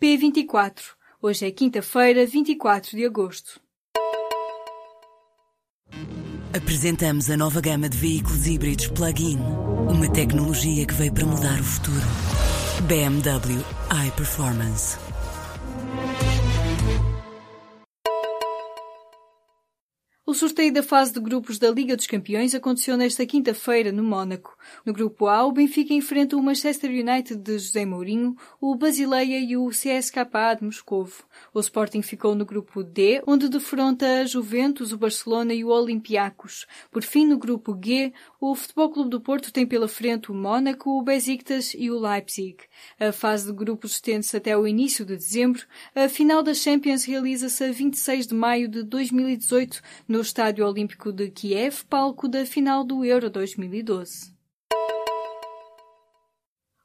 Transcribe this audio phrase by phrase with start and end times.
[0.00, 0.80] P24.
[1.20, 3.60] Hoje é quinta-feira, 24 de agosto.
[6.56, 9.38] Apresentamos a nova gama de veículos híbridos plug-in.
[9.90, 12.06] Uma tecnologia que veio para mudar o futuro.
[12.88, 13.62] BMW
[14.08, 15.09] iPerformance.
[20.30, 24.56] O sorteio da fase de grupos da Liga dos Campeões aconteceu nesta quinta-feira no Mónaco.
[24.86, 29.56] No grupo A, o Benfica enfrenta o Manchester United de José Mourinho, o Basileia e
[29.56, 31.24] o CSKA de Moscovo.
[31.52, 36.64] O Sporting ficou no grupo D, onde defronta a Juventus, o Barcelona e o Olympiacos.
[36.92, 40.90] Por fim, no grupo G, o Futebol Clube do Porto tem pela frente o Mónaco,
[40.90, 42.56] o Besiktas e o Leipzig.
[43.00, 45.64] A fase de grupos estende-se até o início de dezembro.
[45.92, 51.10] A final da Champions realiza-se a 26 de maio de 2018 no no Estádio Olímpico
[51.10, 54.39] de Kiev, palco da final do Euro 2012.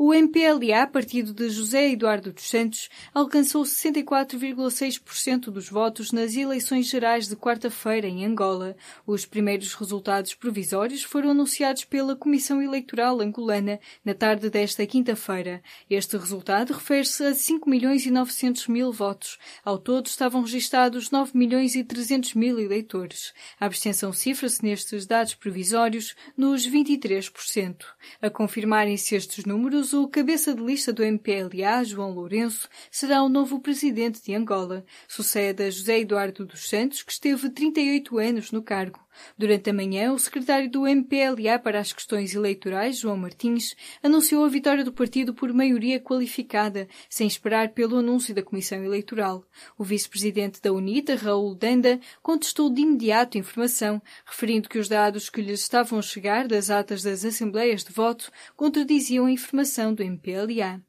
[0.00, 7.26] O MPLA, partido de José Eduardo dos Santos, alcançou 64,6% dos votos nas eleições gerais
[7.26, 8.76] de quarta-feira em Angola.
[9.04, 15.60] Os primeiros resultados provisórios foram anunciados pela Comissão Eleitoral angolana na tarde desta quinta-feira.
[15.90, 19.36] Este resultado refere-se a 5 milhões e 900 mil votos.
[19.64, 23.32] Ao todo estavam registados 9 milhões e 300 mil eleitores.
[23.58, 27.84] A abstenção cifra-se nestes dados provisórios nos 23%.
[28.22, 33.60] A confirmarem-se estes números, o cabeça de lista do MPLA, João Lourenço, será o novo
[33.60, 34.84] presidente de Angola.
[35.06, 39.00] Sucede a José Eduardo dos Santos, que esteve 38 anos no cargo.
[39.36, 44.48] Durante a manhã, o secretário do MPLA para as questões eleitorais, João Martins, anunciou a
[44.48, 49.44] vitória do partido por maioria qualificada, sem esperar pelo anúncio da Comissão Eleitoral.
[49.76, 55.28] O vice-presidente da UNITA, Raul Danda, contestou de imediato a informação, referindo que os dados
[55.30, 60.02] que lhes estavam a chegar das atas das assembleias de voto contradiziam a informação do
[60.02, 60.87] MPLA.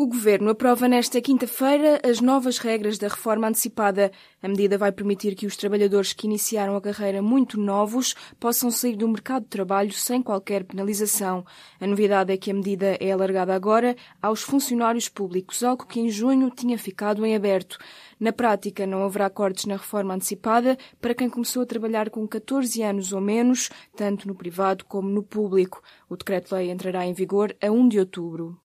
[0.00, 4.10] O Governo aprova nesta quinta-feira as novas regras da reforma antecipada.
[4.42, 8.96] A medida vai permitir que os trabalhadores que iniciaram a carreira muito novos possam sair
[8.96, 11.44] do mercado de trabalho sem qualquer penalização.
[11.78, 16.08] A novidade é que a medida é alargada agora aos funcionários públicos, algo que em
[16.08, 17.76] junho tinha ficado em aberto.
[18.18, 22.82] Na prática, não haverá cortes na reforma antecipada para quem começou a trabalhar com 14
[22.82, 25.82] anos ou menos, tanto no privado como no público.
[26.08, 28.58] O decreto-lei entrará em vigor a 1 de outubro.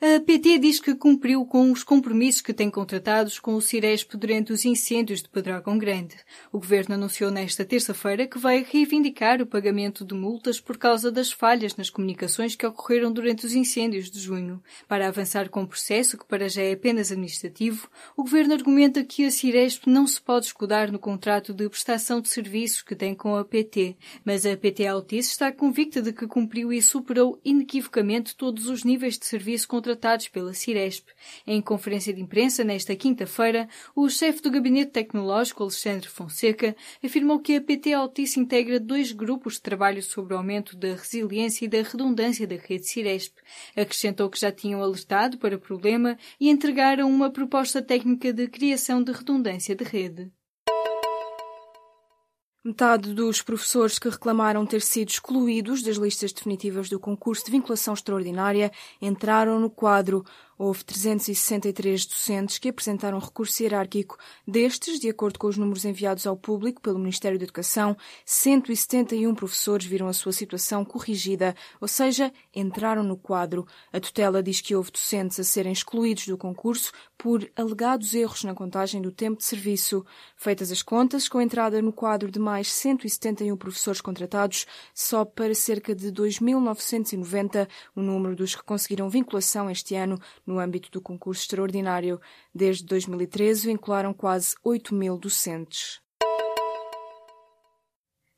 [0.00, 4.52] A PT diz que cumpriu com os compromissos que tem contratados com o Ciresp durante
[4.52, 6.16] os incêndios de Pedrógão Grande.
[6.52, 11.30] O governo anunciou nesta terça-feira que vai reivindicar o pagamento de multas por causa das
[11.30, 14.60] falhas nas comunicações que ocorreram durante os incêndios de junho.
[14.88, 19.24] Para avançar com o processo, que para já é apenas administrativo, o governo argumenta que
[19.24, 23.36] a Ciresp não se pode escudar no contrato de prestação de serviços que tem com
[23.36, 28.66] a PT, mas a PT Altice está convicta de que cumpriu e superou inequivocamente todos
[28.66, 31.08] os níveis de serviço contratados contratados pela Ciresp.
[31.46, 37.56] Em conferência de imprensa nesta quinta-feira, o chefe do Gabinete Tecnológico, Alexandre Fonseca, afirmou que
[37.56, 41.82] a PT Altice integra dois grupos de trabalho sobre o aumento da resiliência e da
[41.82, 43.36] redundância da rede Ciresp.
[43.76, 49.02] Acrescentou que já tinham alertado para o problema e entregaram uma proposta técnica de criação
[49.02, 50.30] de redundância de rede.
[52.66, 57.92] Metade dos professores que reclamaram ter sido excluídos das listas definitivas do concurso de vinculação
[57.92, 60.24] extraordinária entraram no quadro.
[60.58, 64.16] Houve 363 docentes que apresentaram recurso hierárquico.
[64.46, 69.86] Destes, de acordo com os números enviados ao público pelo Ministério da Educação, 171 professores
[69.86, 73.66] viram a sua situação corrigida, ou seja, entraram no quadro.
[73.92, 78.54] A tutela diz que houve docentes a serem excluídos do concurso por alegados erros na
[78.54, 80.04] contagem do tempo de serviço.
[80.36, 85.54] Feitas as contas, com a entrada no quadro de mais 171 professores contratados, só para
[85.54, 91.42] cerca de 2.990 o número dos que conseguiram vinculação este ano no âmbito do concurso
[91.42, 92.20] extraordinário.
[92.54, 96.03] Desde 2013, vincularam quase 8 mil docentes.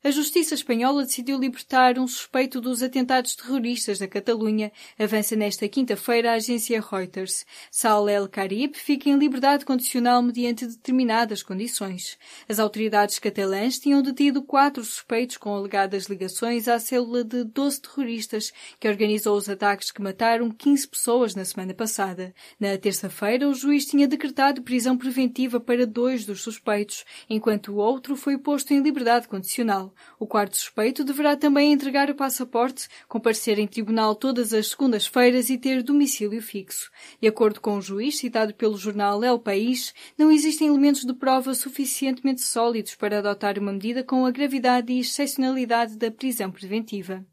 [0.03, 4.71] A justiça espanhola decidiu libertar um suspeito dos atentados terroristas da Catalunha.
[4.97, 7.43] Avança nesta quinta-feira a agência Reuters.
[7.71, 12.15] Saul El Karib fica em liberdade condicional mediante determinadas condições.
[12.47, 18.53] As autoridades catalãs tinham detido quatro suspeitos com alegadas ligações à célula de 12 terroristas
[18.79, 22.35] que organizou os ataques que mataram 15 pessoas na semana passada.
[22.59, 28.15] Na terça-feira, o juiz tinha decretado prisão preventiva para dois dos suspeitos, enquanto o outro
[28.15, 29.87] foi posto em liberdade condicional.
[30.19, 35.57] O quarto suspeito deverá também entregar o passaporte, comparecer em tribunal todas as segundas-feiras e
[35.57, 36.91] ter domicílio fixo.
[37.21, 41.53] De acordo com o juiz citado pelo jornal El País, não existem elementos de prova
[41.53, 47.25] suficientemente sólidos para adotar uma medida com a gravidade e excepcionalidade da prisão preventiva.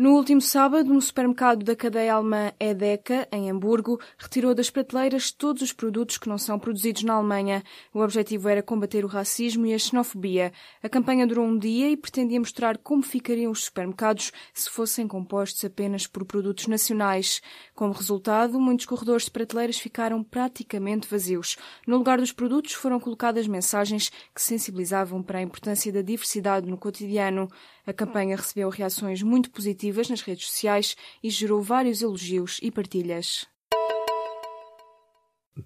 [0.00, 5.60] No último sábado, um supermercado da cadeia alemã Edeka, em Hamburgo, retirou das prateleiras todos
[5.60, 7.64] os produtos que não são produzidos na Alemanha.
[7.92, 10.52] O objetivo era combater o racismo e a xenofobia.
[10.80, 15.64] A campanha durou um dia e pretendia mostrar como ficariam os supermercados se fossem compostos
[15.64, 17.42] apenas por produtos nacionais.
[17.74, 21.56] Como resultado, muitos corredores de prateleiras ficaram praticamente vazios.
[21.84, 26.78] No lugar dos produtos foram colocadas mensagens que sensibilizavam para a importância da diversidade no
[26.78, 27.48] cotidiano.
[27.88, 33.46] A campanha recebeu reações muito positivas nas redes sociais e gerou vários elogios e partilhas.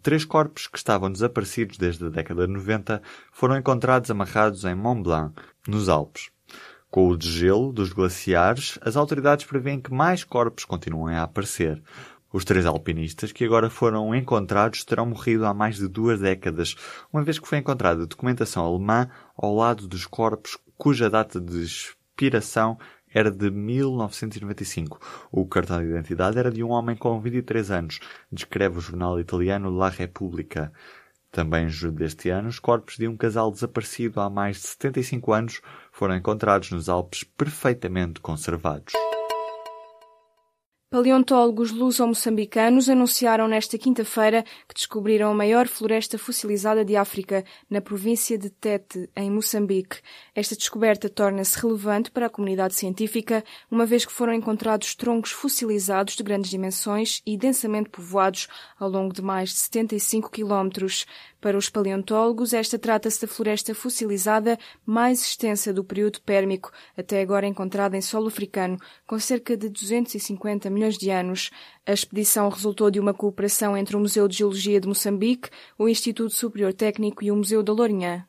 [0.04, 3.02] Três corpos que estavam desaparecidos desde a década de 90
[3.32, 5.34] foram encontrados amarrados em Mont Blanc,
[5.66, 6.30] nos Alpes.
[6.88, 11.82] Com o degelo dos glaciares, as autoridades prevêem que mais corpos continuem a aparecer.
[12.32, 16.76] Os três alpinistas que agora foram encontrados terão morrido há mais de duas décadas,
[17.12, 21.66] uma vez que foi encontrada documentação alemã ao lado dos corpos cuja data de
[22.22, 22.78] expiração
[23.12, 24.98] era de 1995.
[25.30, 29.70] O cartão de identidade era de um homem com 23 anos, descreve o jornal italiano
[29.70, 30.72] La Repubblica.
[31.30, 35.32] Também em julho deste ano, os corpos de um casal desaparecido há mais de 75
[35.32, 35.60] anos
[35.90, 38.92] foram encontrados nos Alpes perfeitamente conservados.
[40.93, 48.37] Paleontólogos luso-moçambicanos anunciaram nesta quinta-feira que descobriram a maior floresta fossilizada de África, na província
[48.37, 50.00] de Tete, em Moçambique.
[50.35, 56.15] Esta descoberta torna-se relevante para a comunidade científica, uma vez que foram encontrados troncos fossilizados
[56.15, 58.47] de grandes dimensões e densamente povoados
[58.79, 61.06] ao longo de mais de 75 quilómetros.
[61.43, 64.56] Para os paleontólogos, esta trata-se da floresta fossilizada
[64.87, 70.71] mais extensa do período pérmico, até agora encontrada em solo africano, com cerca de 250
[70.71, 71.50] milhões de anos.
[71.85, 76.33] A expedição resultou de uma cooperação entre o Museu de Geologia de Moçambique, o Instituto
[76.33, 78.25] Superior Técnico e o Museu da Lourinhã.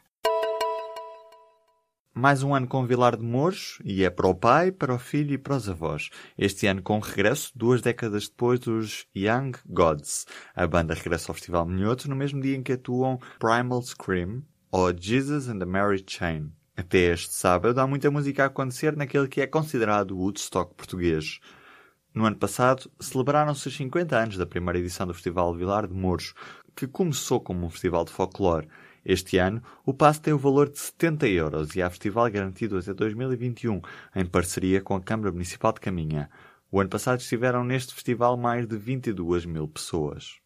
[2.16, 5.34] Mais um ano com Vilar de Mouros, e é para o pai, para o filho
[5.34, 6.12] e para os avós.
[6.38, 10.28] Este ano com regresso, duas décadas depois dos Young Gods.
[10.56, 14.96] A banda regressa ao Festival Minhoto no mesmo dia em que atuam Primal Scream ou
[14.96, 16.52] Jesus and the Mary Chain.
[16.78, 21.40] Até este sábado há muita música a acontecer naquele que é considerado o Woodstock português.
[22.14, 26.36] No ano passado, celebraram-se os 50 anos da primeira edição do Festival Vilar de Mouros,
[26.76, 28.68] que começou como um festival de folclore
[29.06, 32.94] este ano, o passe tem o valor de 70 euros e há festival garantido até
[32.94, 33.82] 2021,
[34.16, 36.30] em parceria com a Câmara Municipal de Caminha.
[36.72, 40.40] O ano passado estiveram neste festival mais de 22 mil pessoas.